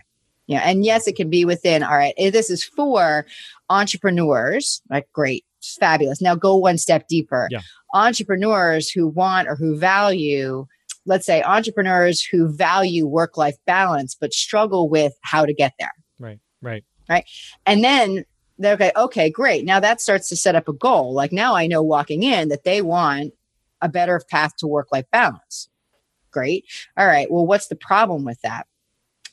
[0.51, 3.25] you know, and yes, it can be within, all right, this is for
[3.69, 5.45] entrepreneurs, like great,
[5.79, 6.21] fabulous.
[6.21, 7.47] Now go one step deeper.
[7.49, 7.61] Yeah.
[7.93, 10.65] Entrepreneurs who want or who value,
[11.05, 15.93] let's say entrepreneurs who value work life balance, but struggle with how to get there.
[16.19, 16.83] Right, right.
[17.09, 17.25] Right.
[17.65, 18.25] And then
[18.57, 19.65] they're okay, okay, great.
[19.65, 21.13] Now that starts to set up a goal.
[21.13, 23.33] Like now I know walking in that they want
[23.81, 25.69] a better path to work life balance.
[26.31, 26.65] Great.
[26.95, 27.29] All right.
[27.29, 28.67] Well, what's the problem with that?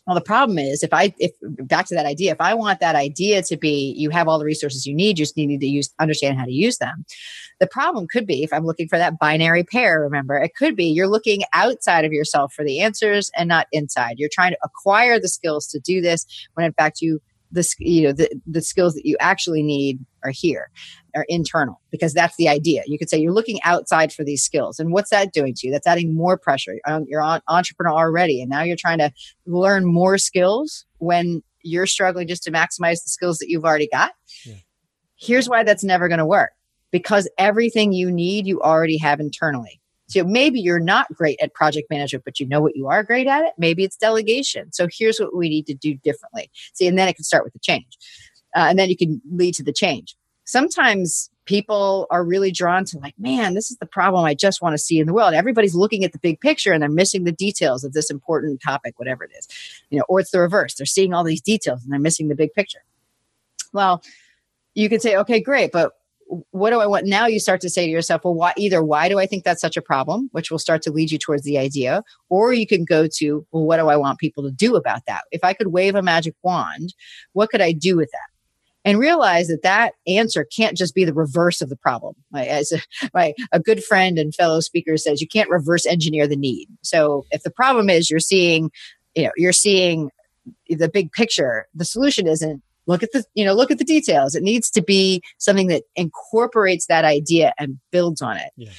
[0.06, 2.96] Well, the problem is if I, if back to that idea, if I want that
[2.96, 5.90] idea to be, you have all the resources you need, you just need to use,
[5.98, 7.04] understand how to use them.
[7.60, 10.86] The problem could be if I'm looking for that binary pair, remember, it could be
[10.86, 14.14] you're looking outside of yourself for the answers and not inside.
[14.16, 18.02] You're trying to acquire the skills to do this when in fact you the you
[18.02, 20.70] know the, the skills that you actually need are here
[21.14, 22.82] are internal because that's the idea.
[22.86, 25.72] You could say you're looking outside for these skills and what's that doing to you?
[25.72, 26.76] That's adding more pressure.
[27.06, 29.10] You're an entrepreneur already and now you're trying to
[29.46, 34.12] learn more skills when you're struggling just to maximize the skills that you've already got.
[34.44, 34.54] Yeah.
[35.16, 36.50] here's why that's never going to work.
[36.90, 41.90] Because everything you need you already have internally so maybe you're not great at project
[41.90, 43.52] management, but you know what you are great at it.
[43.58, 44.72] Maybe it's delegation.
[44.72, 46.50] So here's what we need to do differently.
[46.72, 47.98] See, and then it can start with the change.
[48.56, 50.16] Uh, and then you can lead to the change.
[50.44, 54.72] Sometimes people are really drawn to like, man, this is the problem I just want
[54.72, 55.34] to see in the world.
[55.34, 58.98] Everybody's looking at the big picture and they're missing the details of this important topic,
[58.98, 59.46] whatever it is.
[59.90, 60.74] You know, or it's the reverse.
[60.74, 62.82] They're seeing all these details and they're missing the big picture.
[63.74, 64.02] Well,
[64.74, 65.92] you could say, okay, great, but
[66.50, 67.06] what do I want?
[67.06, 69.60] Now you start to say to yourself, well, why either why do I think that's
[69.60, 72.84] such a problem, which will start to lead you towards the idea, or you can
[72.84, 75.22] go to, well, what do I want people to do about that?
[75.30, 76.94] If I could wave a magic wand,
[77.32, 78.28] what could I do with that?
[78.84, 82.14] And realize that that answer can't just be the reverse of the problem.
[82.34, 82.78] As a,
[83.14, 86.68] my, a good friend and fellow speaker says, you can't reverse engineer the need.
[86.82, 88.70] So if the problem is you're seeing,
[89.14, 90.10] you know, you're seeing
[90.68, 94.34] the big picture, the solution isn't look at the you know look at the details.
[94.34, 98.50] It needs to be something that incorporates that idea and builds on it.
[98.56, 98.70] Yeah.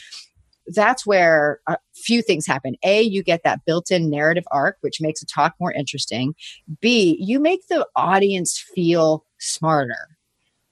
[0.75, 2.75] that's where a few things happen.
[2.83, 6.33] A you get that built-in narrative arc which makes a talk more interesting.
[6.81, 10.17] B you make the audience feel smarter.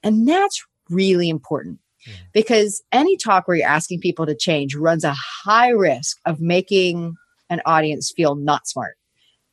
[0.02, 2.14] And that's really important yeah.
[2.32, 7.14] because any talk where you're asking people to change runs a high risk of making
[7.50, 8.96] an audience feel not smart.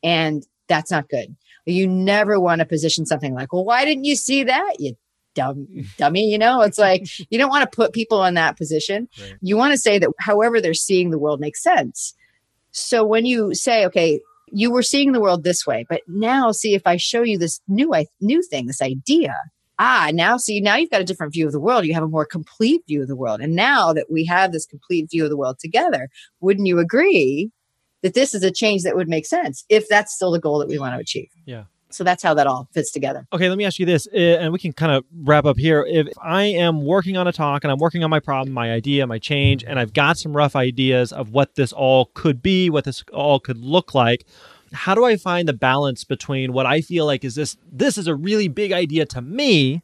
[0.02, 4.16] And that's not good you never want to position something like, well, why didn't you
[4.16, 4.74] see that?
[4.78, 4.96] You
[5.34, 5.66] dumb
[5.98, 6.62] dummy, you know?
[6.62, 9.08] It's like you don't want to put people in that position.
[9.20, 9.34] Right.
[9.40, 12.14] You want to say that however they're seeing the world makes sense.
[12.72, 16.74] So when you say, okay, you were seeing the world this way, but now see
[16.74, 19.34] if I show you this new new thing, this idea.
[19.78, 21.84] Ah, now see, now you've got a different view of the world.
[21.84, 23.40] You have a more complete view of the world.
[23.40, 26.08] And now that we have this complete view of the world together,
[26.40, 27.50] wouldn't you agree
[28.02, 30.68] that this is a change that would make sense if that's still the goal that
[30.68, 31.28] we want to achieve.
[31.44, 31.64] Yeah.
[31.88, 33.26] So that's how that all fits together.
[33.32, 35.86] Okay, let me ask you this, uh, and we can kind of wrap up here.
[35.88, 39.06] If I am working on a talk and I'm working on my problem, my idea,
[39.06, 42.84] my change, and I've got some rough ideas of what this all could be, what
[42.84, 44.26] this all could look like,
[44.72, 48.06] how do I find the balance between what I feel like is this this is
[48.06, 49.82] a really big idea to me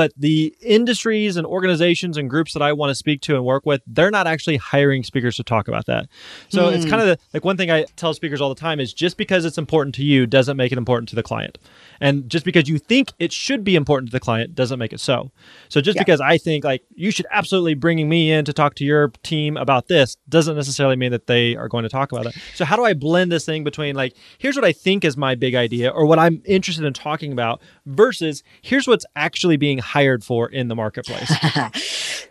[0.00, 3.66] but the industries and organizations and groups that I want to speak to and work
[3.66, 6.08] with, they're not actually hiring speakers to talk about that.
[6.48, 6.72] So mm.
[6.72, 6.90] it's hmm.
[6.90, 9.44] kind of the, like one thing I tell speakers all the time is just because
[9.44, 11.58] it's important to you doesn't make it important to the client.
[12.00, 15.00] And just because you think it should be important to the client doesn't make it
[15.00, 15.32] so.
[15.68, 16.00] So just yeah.
[16.00, 19.58] because I think like you should absolutely bringing me in to talk to your team
[19.58, 22.34] about this doesn't necessarily mean that they are going to talk about it.
[22.54, 25.34] So how do I blend this thing between like here's what I think is my
[25.34, 30.24] big idea or what I'm interested in talking about versus here's what's actually being hired
[30.24, 31.32] for in the marketplace?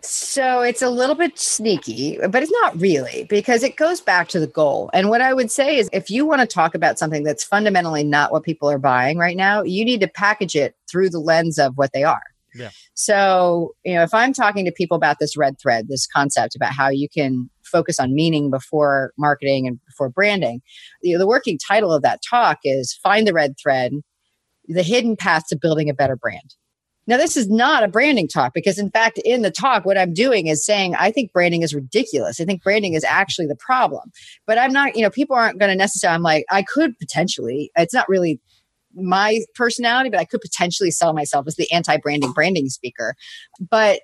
[0.02, 4.40] so it's a little bit sneaky, but it's not really because it goes back to
[4.40, 4.90] the goal.
[4.92, 8.04] And what I would say is if you want to talk about something that's fundamentally
[8.04, 11.58] not what people are buying right now, you need to package it through the lens
[11.58, 12.22] of what they are.
[12.54, 12.70] Yeah.
[12.94, 16.72] So, you know, if I'm talking to people about this red thread, this concept about
[16.72, 20.60] how you can focus on meaning before marketing and before branding,
[21.02, 23.92] the working title of that talk is Find the Red Thread,
[24.66, 26.54] the hidden path to building a better brand.
[27.10, 30.14] Now, this is not a branding talk because, in fact, in the talk, what I'm
[30.14, 32.40] doing is saying I think branding is ridiculous.
[32.40, 34.12] I think branding is actually the problem.
[34.46, 37.72] But I'm not, you know, people aren't going to necessarily, I'm like, I could potentially,
[37.74, 38.40] it's not really
[38.94, 43.16] my personality, but I could potentially sell myself as the anti branding branding speaker.
[43.58, 44.02] But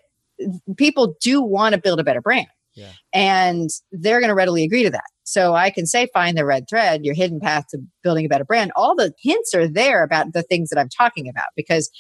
[0.76, 2.48] people do want to build a better brand.
[2.74, 2.90] Yeah.
[3.14, 5.04] And they're going to readily agree to that.
[5.22, 8.44] So I can say, find the red thread, your hidden path to building a better
[8.44, 8.72] brand.
[8.76, 11.90] All the hints are there about the things that I'm talking about because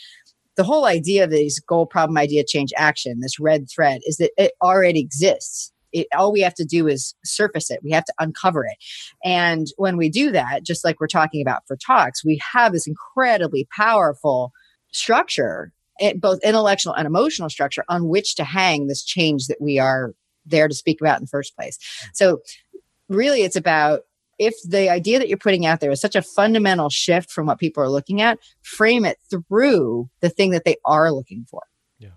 [0.56, 4.32] the whole idea of these goal, problem, idea, change, action, this red thread is that
[4.36, 5.72] it already exists.
[5.92, 7.80] It, all we have to do is surface it.
[7.84, 8.76] We have to uncover it.
[9.24, 12.86] And when we do that, just like we're talking about for talks, we have this
[12.86, 14.52] incredibly powerful
[14.92, 19.78] structure, eh, both intellectual and emotional structure, on which to hang this change that we
[19.78, 20.14] are
[20.44, 21.78] there to speak about in the first place.
[22.14, 22.40] So,
[23.08, 24.00] really, it's about
[24.38, 27.58] if the idea that you're putting out there is such a fundamental shift from what
[27.58, 31.62] people are looking at, frame it through the thing that they are looking for.
[31.98, 32.10] Yeah.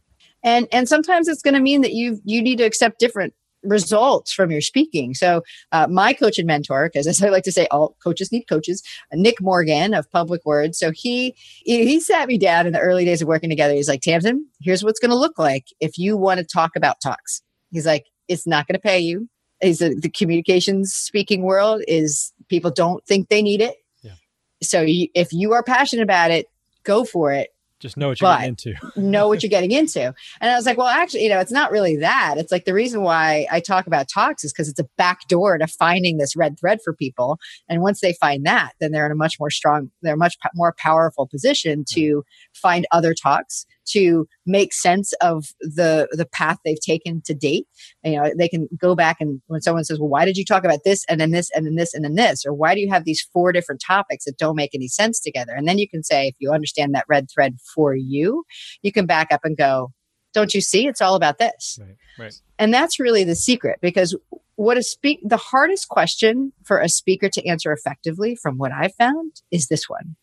[0.43, 4.32] And and sometimes it's going to mean that you you need to accept different results
[4.32, 5.13] from your speaking.
[5.13, 5.41] So
[5.71, 8.81] uh, my coach and mentor, because as I like to say, all coaches need coaches,
[9.13, 10.77] Nick Morgan of Public Words.
[10.77, 11.35] So he
[11.65, 13.73] he sat me down in the early days of working together.
[13.73, 17.02] He's like, Tamsen, here's what's going to look like if you want to talk about
[17.02, 17.41] talks.
[17.71, 19.29] He's like, it's not going to pay you
[19.62, 23.75] is the, the communications speaking world is people don't think they need it.
[24.01, 24.13] Yeah.
[24.62, 26.47] So you, if you are passionate about it,
[26.83, 28.73] go for it just know what you're getting into.
[28.99, 30.13] know what you're getting into.
[30.41, 32.35] And I was like, well, actually, you know, it's not really that.
[32.37, 35.57] It's like the reason why I talk about talks is because it's a back door
[35.57, 37.39] to finding this red thread for people.
[37.69, 40.75] And once they find that, then they're in a much more strong, they're much more
[40.77, 42.23] powerful position to mm.
[42.53, 47.67] find other talks to make sense of the the path they've taken to date.
[48.04, 50.63] You know, they can go back and when someone says, "Well, why did you talk
[50.63, 52.90] about this and then this and then this and then this?" or "Why do you
[52.90, 56.04] have these four different topics that don't make any sense together?" And then you can
[56.04, 58.44] say, if you understand that red thread for you,
[58.81, 59.92] you can back up and go,
[60.33, 60.87] "Don't you see?
[60.87, 61.96] It's all about this." Right.
[62.17, 62.42] Right.
[62.58, 64.15] And that's really the secret because
[64.56, 68.94] what a speak the hardest question for a speaker to answer effectively from what I've
[68.96, 70.17] found is this one.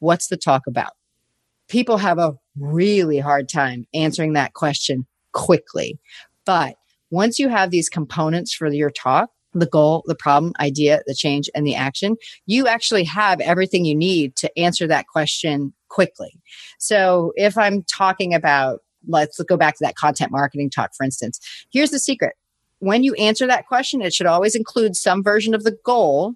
[0.00, 0.92] What's the talk about?
[1.68, 5.98] People have a really hard time answering that question quickly.
[6.44, 6.76] But
[7.10, 11.48] once you have these components for your talk, the goal, the problem, idea, the change,
[11.54, 12.16] and the action,
[12.46, 16.32] you actually have everything you need to answer that question quickly.
[16.78, 21.40] So if I'm talking about, let's go back to that content marketing talk, for instance,
[21.72, 22.34] here's the secret.
[22.80, 26.34] When you answer that question, it should always include some version of the goal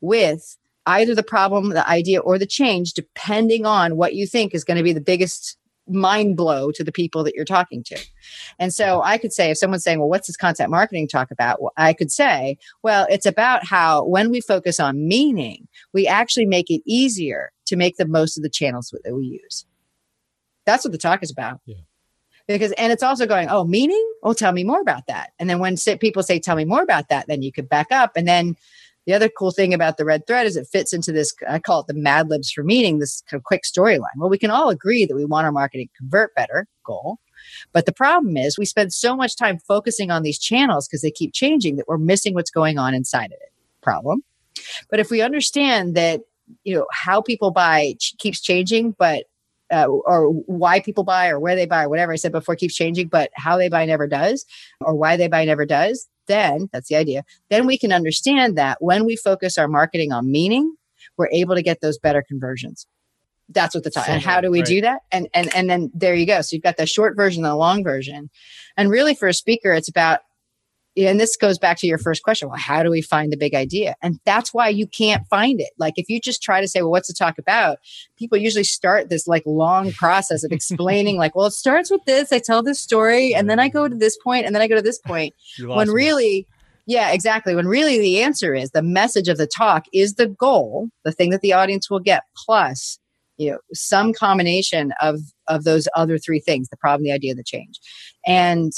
[0.00, 0.56] with
[0.88, 4.76] either the problem, the idea, or the change, depending on what you think is going
[4.76, 5.56] to be the biggest
[5.90, 7.98] mind blow to the people that you're talking to.
[8.58, 11.62] And so I could say, if someone's saying, well, what's this content marketing talk about?
[11.62, 16.46] Well, I could say, well, it's about how when we focus on meaning, we actually
[16.46, 19.64] make it easier to make the most of the channels that we use.
[20.66, 21.60] That's what the talk is about.
[21.64, 21.76] Yeah.
[22.46, 24.04] Because, and it's also going, oh, meaning?
[24.22, 25.32] Oh, tell me more about that.
[25.38, 28.12] And then when people say, tell me more about that, then you could back up
[28.16, 28.56] and then
[29.08, 31.80] the other cool thing about the red thread is it fits into this, I call
[31.80, 34.02] it the Mad Libs for meaning, this kind of quick storyline.
[34.18, 37.16] Well, we can all agree that we want our marketing convert better goal.
[37.72, 41.10] But the problem is we spend so much time focusing on these channels because they
[41.10, 43.50] keep changing that we're missing what's going on inside of it.
[43.80, 44.22] Problem.
[44.90, 46.20] But if we understand that,
[46.64, 49.24] you know, how people buy ch- keeps changing, but
[49.72, 52.74] uh, or why people buy or where they buy or whatever I said before keeps
[52.74, 54.44] changing, but how they buy never does,
[54.82, 57.24] or why they buy never does, then that's the idea.
[57.50, 60.74] Then we can understand that when we focus our marketing on meaning,
[61.16, 62.86] we're able to get those better conversions.
[63.48, 64.04] That's what the time.
[64.08, 64.68] And how do we right.
[64.68, 65.00] do that?
[65.10, 66.42] And and and then there you go.
[66.42, 68.30] So you've got the short version and the long version.
[68.76, 70.20] And really for a speaker, it's about
[71.06, 73.54] and this goes back to your first question well how do we find the big
[73.54, 73.94] idea?
[74.02, 75.70] And that's why you can't find it.
[75.78, 77.78] Like if you just try to say well what's to talk about?
[78.16, 82.32] People usually start this like long process of explaining like well it starts with this
[82.32, 84.76] i tell this story and then i go to this point and then i go
[84.76, 85.34] to this point.
[85.64, 86.46] When really
[86.86, 87.54] yeah exactly.
[87.54, 91.30] When really the answer is the message of the talk is the goal the thing
[91.30, 92.98] that the audience will get plus
[93.38, 97.44] you know some combination of of those other three things the problem the idea the
[97.44, 97.80] change.
[98.26, 98.72] And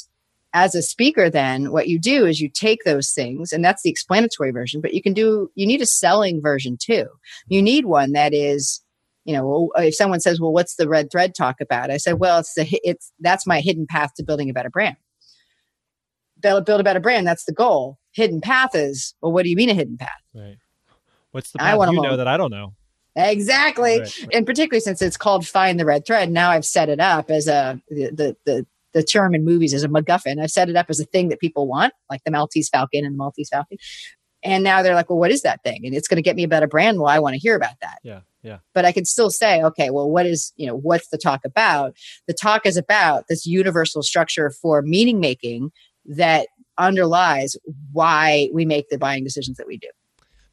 [0.53, 3.91] as a speaker then what you do is you take those things and that's the
[3.91, 7.07] explanatory version but you can do you need a selling version too.
[7.47, 8.83] You need one that is
[9.25, 11.91] you know if someone says well what's the red thread talk about?
[11.91, 14.97] I said well it's the it's that's my hidden path to building a better brand.
[16.41, 17.99] Build, build a better brand that's the goal.
[18.13, 20.11] Hidden path is well what do you mean a hidden path?
[20.35, 20.59] Right.
[21.31, 22.75] What's the path I you know that i don't know?
[23.17, 24.01] Exactly.
[24.01, 24.29] Right.
[24.33, 27.47] and particularly since it's called find the red thread now i've set it up as
[27.47, 30.43] a the, the, the the term in movies is a MacGuffin.
[30.43, 33.15] I've set it up as a thing that people want, like the Maltese Falcon and
[33.15, 33.79] the Maltese Falcon.
[34.43, 35.85] And now they're like, well, what is that thing?
[35.85, 36.99] And it's going to get me a better brand.
[36.99, 37.99] Well, I want to hear about that.
[38.03, 38.21] Yeah.
[38.43, 38.59] Yeah.
[38.73, 41.95] But I can still say, okay, well, what is, you know, what's the talk about?
[42.27, 45.73] The talk is about this universal structure for meaning making
[46.07, 47.57] that underlies
[47.93, 49.89] why we make the buying decisions that we do.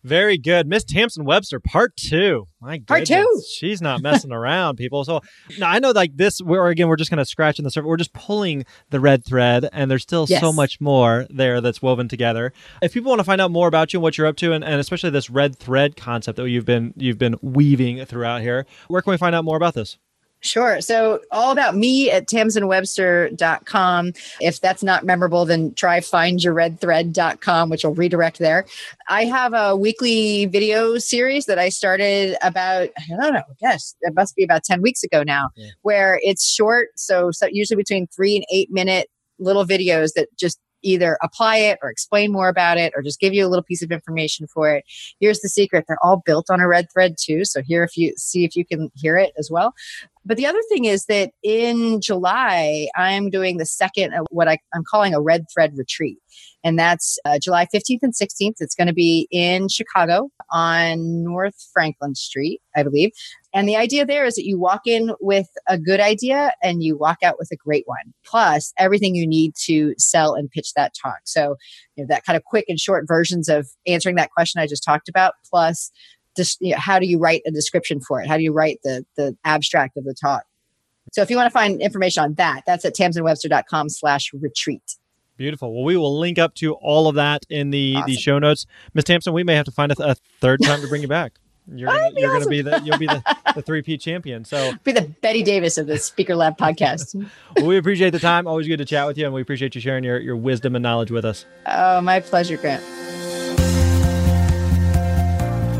[0.03, 0.67] Very good.
[0.67, 2.47] Miss Tamsen Webster, part two.
[2.61, 3.09] My goodness.
[3.09, 3.41] Part two.
[3.55, 5.03] She's not messing around, people.
[5.03, 5.21] So
[5.59, 7.87] now I know like this, we're again, we're just kind of scratching the surface.
[7.87, 10.41] We're just pulling the red thread, and there's still yes.
[10.41, 12.53] so much more there that's woven together.
[12.81, 14.63] If people want to find out more about you and what you're up to, and,
[14.63, 19.01] and especially this red thread concept that you've been you've been weaving throughout here, where
[19.01, 19.97] can we find out more about this?
[20.41, 20.81] Sure.
[20.81, 24.13] So all about me at tamsenwebster.com.
[24.39, 28.65] If that's not memorable, then try findyourredthread.com, which will redirect there.
[29.09, 34.13] I have a weekly video series that I started about, I don't know, yes, it
[34.13, 35.69] must be about 10 weeks ago now, yeah.
[35.81, 36.89] where it's short.
[36.95, 39.09] So, so usually between three and eight minute
[39.39, 43.33] little videos that just either apply it or explain more about it or just give
[43.33, 44.83] you a little piece of information for it.
[45.19, 45.85] Here's the secret.
[45.87, 47.45] They're all built on a red thread too.
[47.45, 49.73] So here if you see if you can hear it as well.
[50.25, 54.57] But the other thing is that in July, I'm doing the second of what I,
[54.75, 56.19] am calling a red thread retreat.
[56.65, 58.55] And that's uh, July 15th and 16th.
[58.59, 63.11] It's going to be in Chicago on North Franklin Street, I believe.
[63.57, 66.95] And the idea there is that you walk in with a good idea and you
[66.95, 70.93] walk out with a great one, plus everything you need to sell and pitch that
[70.93, 71.21] talk.
[71.23, 71.55] So,
[71.95, 74.83] you know, that kind of quick and short versions of answering that question I just
[74.83, 75.91] talked about, plus
[76.35, 78.27] dis- you know, how do you write a description for it?
[78.27, 80.43] How do you write the the abstract of the talk?
[81.11, 84.97] So if you want to find information on that, that's at tamsenwebster.com slash retreat.
[85.35, 85.73] Beautiful.
[85.73, 88.05] Well, we will link up to all of that in the, awesome.
[88.07, 88.67] the show notes.
[88.93, 91.39] Miss Tamsen, we may have to find a, a third time to bring you back.
[91.73, 92.43] You're gonna, you're awesome.
[92.43, 93.23] gonna be the you'll be the,
[93.55, 94.45] the three P champion.
[94.45, 97.15] So be the Bette Davis of the Speaker Lab podcast.
[97.55, 98.47] well, we appreciate the time.
[98.47, 100.83] Always good to chat with you, and we appreciate you sharing your, your wisdom and
[100.83, 101.45] knowledge with us.
[101.65, 102.83] Oh, my pleasure, Grant.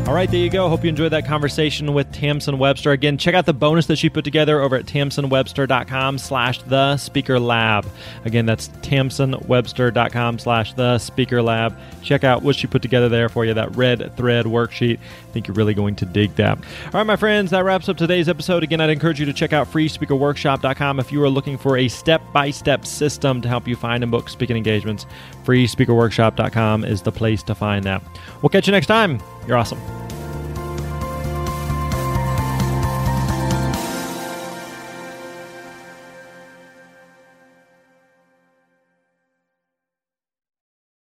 [0.08, 0.70] All right, there you go.
[0.70, 2.92] Hope you enjoyed that conversation with Tamsen Webster.
[2.92, 7.38] Again, check out the bonus that she put together over at tamsenwebster.com slash the speaker
[7.38, 7.86] lab.
[8.24, 11.76] Again, that's tamsenwebster.com slash the speaker lab.
[12.02, 14.98] Check out what she put together there for you, that red thread worksheet.
[14.98, 16.56] I think you're really going to dig that.
[16.56, 18.62] All right, my friends, that wraps up today's episode.
[18.62, 22.86] Again, I'd encourage you to check out freespeakerworkshop.com if you are looking for a step-by-step
[22.86, 25.04] system to help you find and book speaking engagements.
[25.48, 28.02] Freespeakerworkshop.com is the place to find that.
[28.42, 29.18] We'll catch you next time.
[29.46, 29.80] You're awesome.